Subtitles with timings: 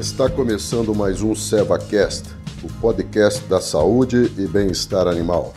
[0.00, 2.30] Está começando mais um SevaCast,
[2.64, 5.52] o podcast da saúde e bem-estar animal.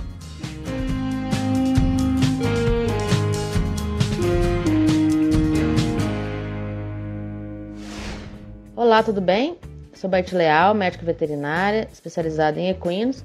[8.75, 9.57] Olá, tudo bem?
[9.93, 13.23] Sou Beth Leal, médica veterinária, especializada em equinos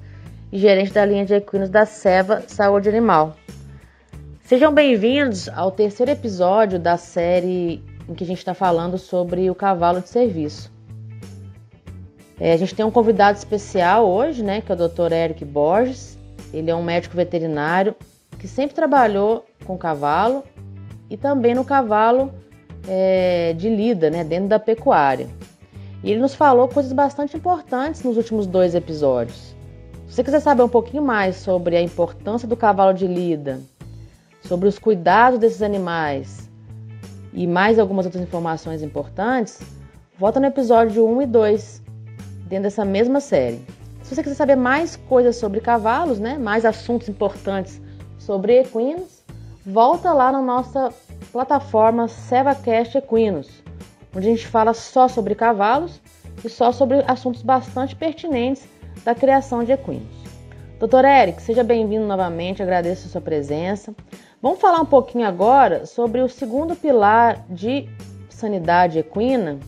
[0.53, 3.35] e gerente da linha de equinos da Seva Saúde Animal.
[4.43, 9.53] Sejam bem-vindos ao terceiro episódio da série em que a gente está falando sobre o
[9.53, 10.78] cavalo de serviço.
[12.39, 15.11] É, a gente tem um convidado especial hoje, né, que é o Dr.
[15.11, 16.17] Eric Borges.
[16.53, 17.95] Ele é um médico veterinário
[18.39, 20.43] que sempre trabalhou com cavalo
[21.09, 22.33] e também no cavalo
[22.87, 25.27] é, de lida, né, dentro da pecuária.
[26.01, 29.53] E ele nos falou coisas bastante importantes nos últimos dois episódios.
[30.07, 33.59] Se você quiser saber um pouquinho mais sobre a importância do cavalo de lida,
[34.41, 36.49] sobre os cuidados desses animais
[37.33, 39.59] e mais algumas outras informações importantes,
[40.17, 41.88] volta no episódio 1 e 2
[42.49, 43.61] dentro dessa mesma série.
[44.01, 47.79] Se você quiser saber mais coisas sobre cavalos, né, mais assuntos importantes
[48.17, 49.23] sobre equinos,
[49.65, 50.91] volta lá na nossa
[51.31, 53.63] plataforma SevaCast Equinos,
[54.15, 56.01] onde a gente fala só sobre cavalos
[56.43, 58.67] e só sobre assuntos bastante pertinentes
[59.05, 60.19] da criação de equinos.
[60.79, 63.93] Doutor Eric, seja bem-vindo novamente, agradeço a sua presença.
[64.41, 67.87] Vamos falar um pouquinho agora sobre o segundo pilar de
[68.29, 69.59] sanidade equina,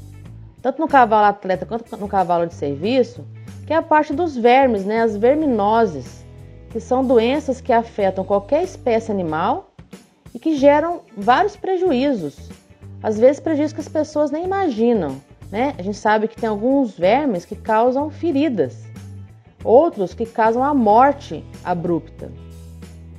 [0.61, 3.25] tanto no cavalo atleta quanto no cavalo de serviço,
[3.65, 6.25] que é a parte dos vermes, né, as verminoses,
[6.69, 9.71] que são doenças que afetam qualquer espécie animal
[10.33, 12.49] e que geram vários prejuízos,
[13.03, 15.21] às vezes prejuízos que as pessoas nem imaginam.
[15.51, 15.75] Né?
[15.77, 18.85] A gente sabe que tem alguns vermes que causam feridas,
[19.63, 22.31] outros que causam a morte abrupta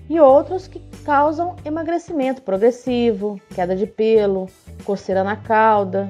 [0.08, 4.48] e outros que causam emagrecimento progressivo, queda de pelo,
[4.84, 6.08] coceira na cauda,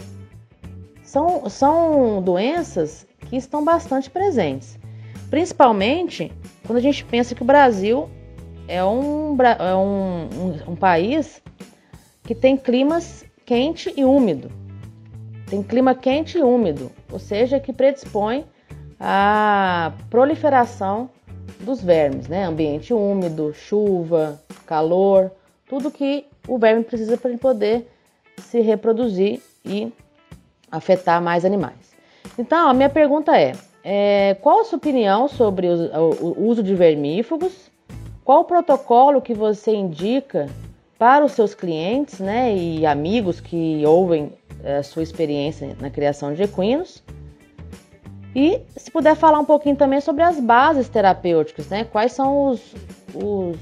[1.12, 4.78] são, são doenças que estão bastante presentes,
[5.28, 6.32] principalmente
[6.66, 8.08] quando a gente pensa que o Brasil
[8.66, 11.42] é um, é um, um, um país
[12.24, 14.50] que tem climas quente e úmido.
[15.50, 18.46] Tem clima quente e úmido, ou seja, que predispõe
[18.98, 21.10] à proliferação
[21.60, 22.44] dos vermes, né?
[22.44, 25.30] Ambiente úmido, chuva, calor,
[25.68, 27.86] tudo que o verme precisa para poder
[28.38, 29.92] se reproduzir e
[30.72, 31.92] afetar mais animais.
[32.38, 33.52] Então, a minha pergunta é,
[33.84, 37.70] é qual a sua opinião sobre o, o uso de vermífugos?
[38.24, 40.48] Qual o protocolo que você indica
[40.98, 44.32] para os seus clientes né, e amigos que ouvem
[44.64, 47.02] a é, sua experiência na criação de equinos?
[48.34, 51.84] E se puder falar um pouquinho também sobre as bases terapêuticas, né?
[51.84, 52.74] Quais são os,
[53.14, 53.58] os,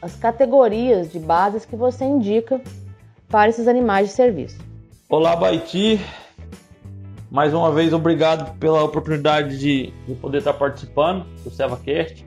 [0.00, 2.60] as categorias de bases que você indica
[3.28, 4.58] para esses animais de serviço?
[5.08, 5.98] Olá, Baiti.
[7.32, 12.26] Mais uma vez, obrigado pela oportunidade de, de poder estar participando do SevaCast.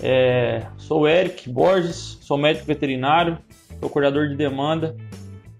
[0.00, 3.38] É, sou Eric Borges, sou médico veterinário,
[3.80, 4.96] sou coordenador de demanda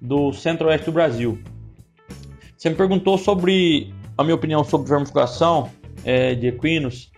[0.00, 1.42] do Centro-Oeste do Brasil.
[2.56, 5.68] Você me perguntou sobre a minha opinião sobre vermifugação
[6.04, 7.10] é, de equinos.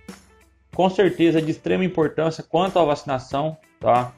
[0.75, 4.15] Com certeza é de extrema importância quanto à vacinação, tá?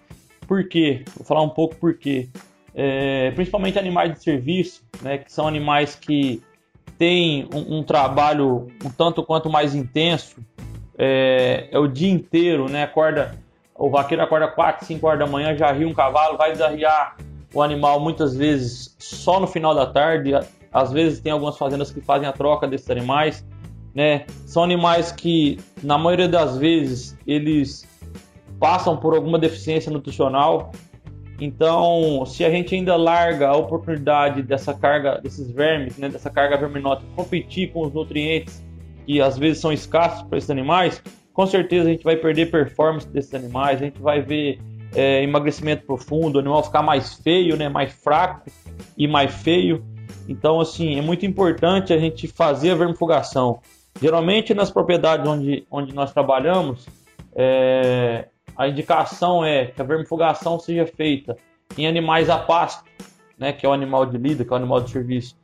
[0.47, 1.03] Por quê?
[1.17, 2.29] Vou falar um pouco por quê.
[2.73, 6.41] É, principalmente animais de serviço, né, que são animais que
[6.99, 10.37] tem um, um trabalho um tanto quanto mais intenso,
[10.97, 12.85] é, é, o dia inteiro, né?
[12.85, 13.37] Acorda,
[13.75, 17.17] o vaqueiro acorda 4, 5 horas da manhã, já ria um cavalo, vai desarriar
[17.53, 20.33] o animal muitas vezes só no final da tarde.
[20.73, 23.45] Às vezes tem algumas fazendas que fazem a troca desses animais,
[23.95, 24.27] né?
[24.47, 27.89] São animais que, na maioria das vezes, eles
[28.59, 30.73] passam por alguma deficiência nutricional,
[31.41, 36.57] então, se a gente ainda larga a oportunidade dessa carga, desses vermes, né, dessa carga
[36.57, 38.63] verminosa, competir com os nutrientes
[39.05, 41.03] que às vezes são escassos para esses animais,
[41.33, 44.59] com certeza a gente vai perder performance desses animais, a gente vai ver
[44.95, 48.49] é, emagrecimento profundo, o animal ficar mais feio, né, mais fraco
[48.97, 49.85] e mais feio.
[50.29, 53.61] Então, assim, é muito importante a gente fazer a vermifugação.
[54.01, 56.87] Geralmente nas propriedades onde, onde nós trabalhamos,
[57.35, 61.37] é, a indicação é que a vermifugação seja feita
[61.77, 62.85] em animais a pasto,
[63.39, 65.37] né, que é o animal de lida, que é o animal de serviço,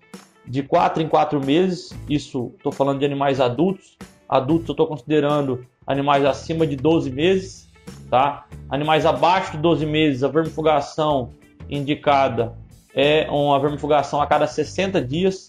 [0.46, 1.96] de 4 em 4 meses.
[2.08, 3.96] Isso estou falando de animais adultos.
[4.28, 7.70] Adultos eu estou considerando animais acima de 12 meses.
[8.08, 8.46] Tá?
[8.68, 11.30] Animais abaixo de 12 meses, a vermifugação
[11.68, 12.56] indicada
[12.94, 15.48] é uma vermifugação a cada 60 dias.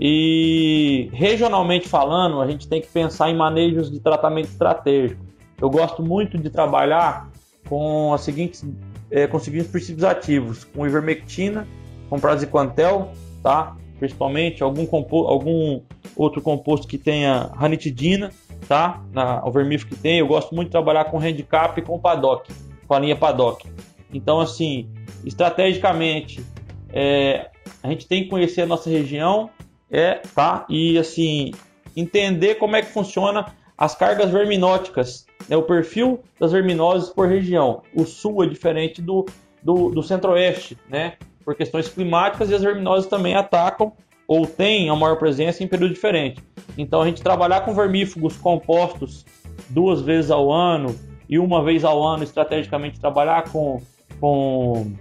[0.00, 5.25] E regionalmente falando, a gente tem que pensar em manejos de tratamento estratégico.
[5.60, 7.30] Eu gosto muito de trabalhar
[7.68, 8.64] com, as seguintes,
[9.10, 11.66] é, com os seguintes princípios ativos: com ivermectina,
[12.08, 13.12] com praziquantel,
[13.42, 13.76] tá?
[13.98, 14.86] principalmente algum,
[15.26, 15.80] algum
[16.14, 18.30] outro composto que tenha ranitidina,
[18.68, 19.02] tá?
[19.12, 22.52] Na, o vermífugo que tem, eu gosto muito de trabalhar com handicap e com paddock,
[22.86, 23.66] com a linha paddock.
[24.12, 24.88] Então, assim,
[25.24, 26.44] estrategicamente,
[26.92, 27.50] é,
[27.82, 29.50] a gente tem que conhecer a nossa região,
[29.90, 30.66] é, tá?
[30.68, 31.52] E assim,
[31.96, 35.56] entender como é que funciona as cargas verminóticas, né?
[35.56, 37.82] o perfil das verminoses por região.
[37.94, 39.26] O sul é diferente do,
[39.62, 41.14] do, do centro-oeste, né?
[41.44, 43.92] Por questões climáticas e as verminoses também atacam
[44.26, 46.42] ou têm a maior presença em período diferente.
[46.76, 49.24] Então a gente trabalhar com vermífugos compostos
[49.68, 50.94] duas vezes ao ano
[51.28, 53.80] e uma vez ao ano estrategicamente trabalhar com,
[54.20, 54.92] com,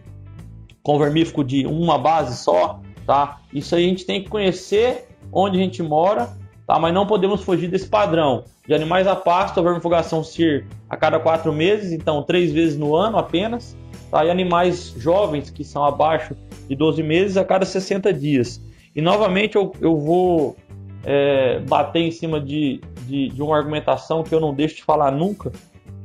[0.84, 3.40] com vermífugo de uma base só, tá?
[3.54, 6.30] Isso aí a gente tem que conhecer onde a gente mora,
[6.66, 6.80] tá?
[6.80, 11.20] Mas não podemos fugir desse padrão de animais a pasto, a vermifugação ser a cada
[11.20, 13.78] quatro meses, então três vezes no ano apenas,
[14.10, 14.26] tá?
[14.26, 16.36] E animais jovens que são abaixo
[16.68, 18.62] de 12 meses a cada 60 dias.
[18.96, 20.56] E novamente eu, eu vou
[21.04, 25.12] é, bater em cima de, de, de, uma argumentação que eu não deixo de falar
[25.12, 25.52] nunca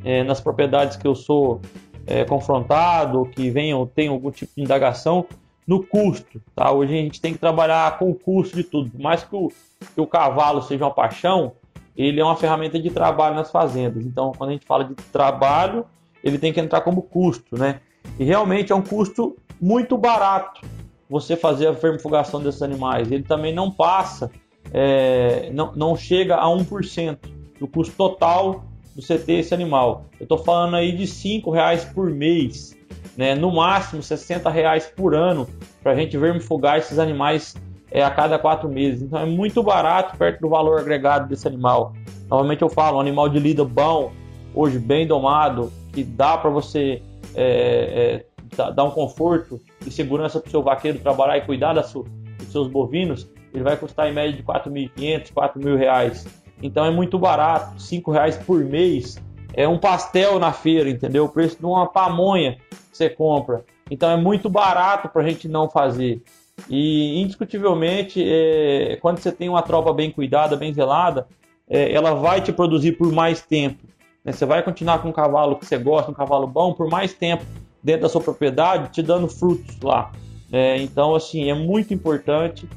[0.05, 1.61] é, nas propriedades que eu sou
[2.07, 5.25] é, confrontado, que venham, tenham algum tipo de indagação,
[5.71, 6.43] no custo.
[6.53, 6.73] Tá?
[6.73, 8.91] Hoje a gente tem que trabalhar com o custo de tudo.
[8.91, 9.53] Por mais que o,
[9.95, 11.53] que o cavalo seja uma paixão,
[11.97, 14.05] ele é uma ferramenta de trabalho nas fazendas.
[14.05, 15.87] Então, quando a gente fala de trabalho,
[16.25, 17.57] ele tem que entrar como custo.
[17.57, 17.81] Né?
[18.19, 20.61] E realmente é um custo muito barato
[21.09, 23.13] você fazer a vermifugação desses animais.
[23.13, 24.29] Ele também não passa,
[24.73, 27.17] é, não, não chega a 1%
[27.61, 28.65] do custo total
[28.95, 30.05] do ter esse animal.
[30.19, 32.77] Eu estou falando aí de R$ reais por mês,
[33.17, 33.35] né?
[33.35, 35.49] no máximo R$ reais por ano
[35.83, 37.55] para a gente vermifugar esses animais
[37.91, 39.03] é, a cada quatro meses.
[39.03, 41.93] Então é muito barato perto do valor agregado desse animal.
[42.29, 44.13] Novamente eu falo, um animal de lida bom,
[44.55, 47.03] hoje bem domado, que dá para você
[47.35, 48.25] é,
[48.57, 52.05] é, dar um conforto e segurança para o seu vaqueiro trabalhar e cuidar da sua,
[52.39, 56.27] dos seus bovinos, ele vai custar em média de 4.500, 4.000 reais.
[56.63, 59.19] Então é muito barato, 5 reais por mês
[59.55, 61.25] é um pastel na feira, entendeu?
[61.25, 63.65] O preço de uma pamonha que você compra.
[63.91, 66.23] Então é muito barato para a gente não fazer.
[66.69, 71.27] E indiscutivelmente, é, quando você tem uma tropa bem cuidada, bem zelada,
[71.69, 73.85] é, ela vai te produzir por mais tempo.
[74.25, 74.33] Né?
[74.33, 77.45] Você vai continuar com um cavalo que você gosta, um cavalo bom, por mais tempo
[77.83, 80.13] dentro da sua propriedade, te dando frutos lá.
[80.53, 82.69] É, então, assim, é muito importante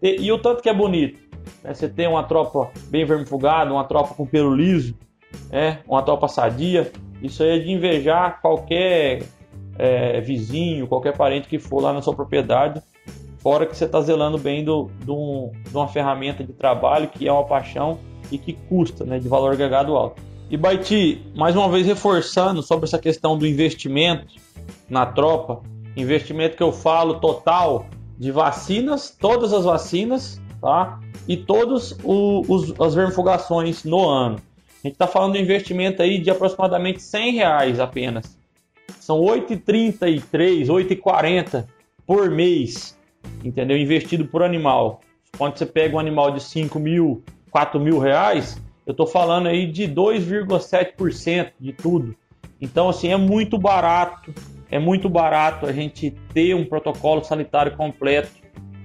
[0.00, 0.20] ter.
[0.20, 1.18] E o tanto que é bonito.
[1.62, 1.74] Né?
[1.74, 4.94] Você tem uma tropa bem vermifugada, uma tropa com pelo liso,
[5.50, 6.90] é, uma tropa sadia.
[7.22, 9.22] Isso aí é de invejar qualquer
[9.78, 12.82] é, vizinho, qualquer parente que for lá na sua propriedade.
[13.38, 17.32] Fora que você está zelando bem do, do, de uma ferramenta de trabalho que é
[17.32, 17.98] uma paixão
[18.30, 20.22] e que custa, né, de valor agregado alto.
[20.48, 24.26] E Baiti, mais uma vez reforçando sobre essa questão do investimento,
[24.88, 25.62] na tropa,
[25.96, 27.86] investimento que eu falo total
[28.18, 31.00] de vacinas, todas as vacinas, tá?
[31.26, 31.96] E todas
[32.80, 34.36] as vermifugações no ano.
[34.36, 38.36] A gente está falando de investimento aí de aproximadamente 100 reais apenas.
[38.98, 41.66] São 8,33, 8,40
[42.06, 42.98] por mês,
[43.44, 43.76] entendeu?
[43.76, 45.00] Investido por animal.
[45.38, 49.66] Quando você pega um animal de 5 mil, 4 mil reais, eu estou falando aí
[49.66, 52.16] de 2,7% de tudo.
[52.60, 54.32] Então, assim, é muito barato
[54.72, 58.30] é muito barato a gente ter um protocolo sanitário completo,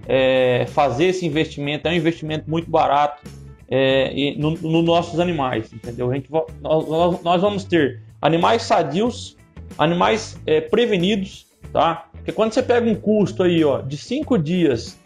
[0.07, 3.21] é, fazer esse investimento, é um investimento muito barato
[3.69, 6.09] é, nos no nossos animais, entendeu?
[6.09, 6.29] A gente,
[6.61, 9.35] nós, nós, vamos ter animais sadios,
[9.77, 12.05] animais é, prevenidos, tá?
[12.13, 14.97] Porque quando você pega um custo aí, ó, de cinco dias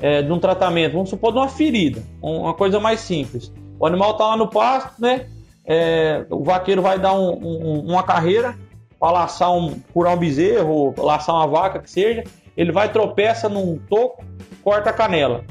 [0.00, 3.52] é, de um tratamento, vamos supor de uma ferida, uma coisa mais simples.
[3.78, 5.26] O animal está lá no pasto, né?
[5.66, 8.56] É, o vaqueiro vai dar um, um, uma carreira,
[8.98, 12.24] para laçar um, curar um bezerro, laçar uma vaca, que seja,
[12.56, 14.24] ele vai tropeça num toco,
[14.66, 15.44] corta a canela.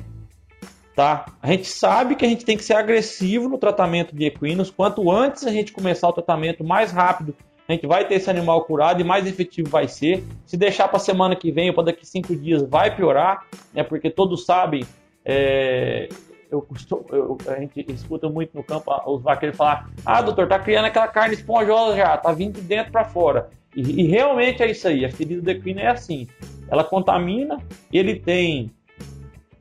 [0.93, 1.25] Tá?
[1.41, 4.69] A gente sabe que a gente tem que ser agressivo no tratamento de equinos.
[4.69, 7.33] Quanto antes a gente começar o tratamento, mais rápido
[7.65, 10.21] a gente vai ter esse animal curado e mais efetivo vai ser.
[10.45, 13.83] Se deixar para semana que vem ou para daqui cinco dias, vai piorar, né?
[13.83, 14.85] Porque todos sabem
[15.23, 16.09] é,
[16.51, 16.67] eu
[17.09, 21.07] eu, a gente escuta muito no campo os vaqueiros falar: ah, doutor, tá criando aquela
[21.07, 23.49] carne esponjosa já, tá vindo de dentro para fora.
[23.75, 26.27] E, e, realmente é isso aí, a ferida do equino é assim:
[26.69, 27.57] ela contamina,
[27.91, 28.71] ele tem.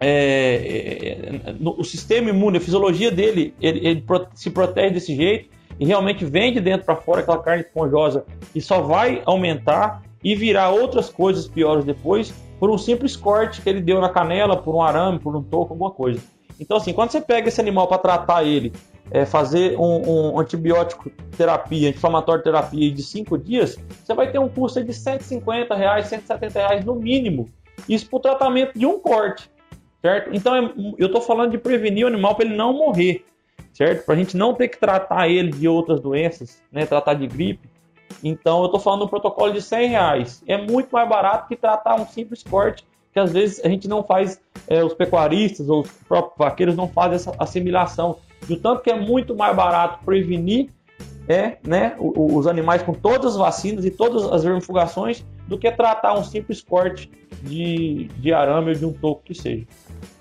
[0.00, 5.48] É, é, no, o sistema imune, a fisiologia dele, ele, ele se protege desse jeito
[5.78, 8.24] e realmente vem de dentro para fora aquela carne esponjosa
[8.54, 13.68] e só vai aumentar e virar outras coisas piores depois por um simples corte que
[13.68, 16.20] ele deu na canela, por um arame, por um toco, alguma coisa.
[16.58, 18.72] Então, assim, quando você pega esse animal para tratar ele,
[19.10, 24.48] é, fazer um, um, antibiótico terapia, anti-inflamatório terapia de 5 dias, você vai ter um
[24.48, 27.48] custo de 150 reais, 170 reais no mínimo.
[27.88, 29.50] Isso para o tratamento de um corte.
[30.04, 30.28] Certo?
[30.34, 33.25] Então é, eu estou falando de prevenir o animal para ele não morrer,
[33.73, 34.04] certo?
[34.04, 36.84] Para a gente não ter que tratar ele de outras doenças, né?
[36.84, 37.66] Tratar de gripe.
[38.23, 40.44] Então eu estou falando um protocolo de 100 reais.
[40.46, 42.84] É muito mais barato que tratar um simples corte,
[43.14, 46.87] que às vezes a gente não faz, é, os pecuaristas ou os próprios vaqueiros não
[46.87, 48.18] fazem essa assimilação.
[48.46, 50.68] Do tanto que é muito mais barato prevenir
[51.26, 56.12] é, né, os animais com todas as vacinas e todas as vermifugações do que tratar
[56.18, 57.11] um simples corte
[57.42, 59.66] de, de arame ou de um toco que seja.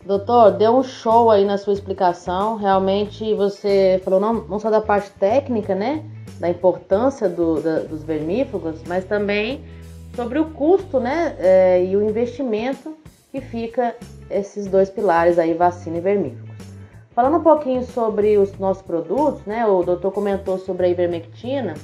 [0.05, 2.57] Doutor, deu um show aí na sua explicação.
[2.57, 6.03] Realmente você falou não, não só da parte técnica, né?
[6.39, 9.63] Da importância do, da, dos vermífugos, mas também
[10.15, 11.35] sobre o custo, né?
[11.39, 12.95] É, e o investimento
[13.31, 13.95] que fica
[14.29, 16.53] esses dois pilares aí, vacina e vermífugo.
[17.15, 19.65] Falando um pouquinho sobre os nossos produtos, né?
[19.65, 21.75] O doutor comentou sobre a ivermectina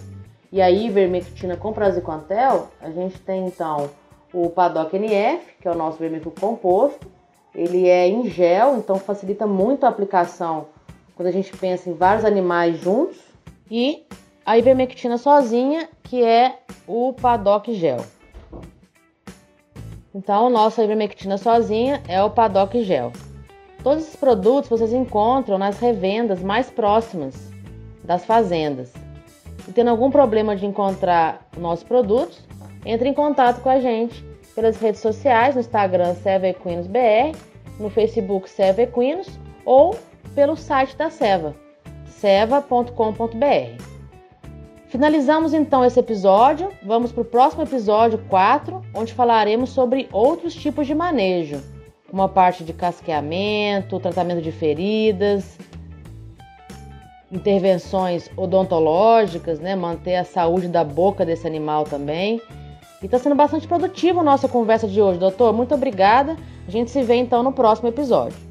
[0.52, 2.68] e a ivermectina com praziquantel.
[2.82, 3.90] A gente tem então
[4.34, 7.08] o Paddock NF, que é o nosso vermífugo composto.
[7.54, 10.68] Ele é em gel, então facilita muito a aplicação
[11.16, 13.18] quando a gente pensa em vários animais juntos.
[13.70, 14.06] E
[14.46, 18.04] a ivermectina sozinha, que é o Paddock Gel.
[20.14, 23.12] Então, nossa ivermectina sozinha é o Paddock Gel.
[23.84, 27.36] Todos esses produtos vocês encontram nas revendas mais próximas
[28.04, 28.92] das fazendas.
[29.68, 32.40] E tendo algum problema de encontrar nossos produtos,
[32.86, 34.26] entre em contato com a gente
[34.60, 37.34] pelas redes sociais, no Instagram Seva Equinos BR,
[37.80, 39.30] no Facebook Seva Equinos
[39.64, 39.98] ou
[40.36, 41.56] pelo site da Seva,
[42.06, 43.82] seva.com.br.
[44.90, 46.74] Finalizamos então esse episódio.
[46.84, 51.62] Vamos para o próximo episódio 4, onde falaremos sobre outros tipos de manejo
[52.12, 55.60] uma parte de casqueamento, tratamento de feridas,
[57.32, 59.76] intervenções odontológicas, né?
[59.76, 62.42] Manter a saúde da boca desse animal também.
[63.02, 65.54] E está sendo bastante produtiva a nossa conversa de hoje, doutor.
[65.54, 66.36] Muito obrigada.
[66.68, 68.49] A gente se vê então no próximo episódio.